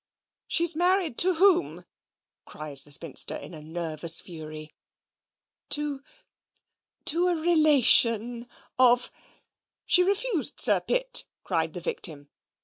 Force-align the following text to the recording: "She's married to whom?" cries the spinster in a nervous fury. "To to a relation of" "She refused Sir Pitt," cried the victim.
"She's 0.47 0.75
married 0.75 1.15
to 1.19 1.35
whom?" 1.35 1.85
cries 2.43 2.83
the 2.83 2.91
spinster 2.91 3.35
in 3.35 3.53
a 3.53 3.61
nervous 3.61 4.19
fury. 4.19 4.73
"To 5.69 6.01
to 7.05 7.27
a 7.27 7.35
relation 7.35 8.47
of" 8.79 9.11
"She 9.85 10.01
refused 10.01 10.59
Sir 10.59 10.79
Pitt," 10.79 11.25
cried 11.43 11.73
the 11.75 11.81
victim. 11.81 12.31